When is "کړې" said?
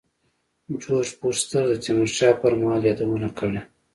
3.37-3.61